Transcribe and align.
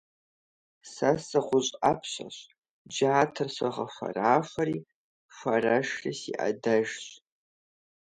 Сэ 0.91 1.09
сыгъущӀ 1.27 1.73
Ӏэпщэщ, 1.79 2.37
джатэр 2.91 3.49
согъэхуэрахуэри 3.55 4.77
хуарэшри 5.35 6.11
си 6.19 6.31
Ӏэдэжщ. 6.37 7.05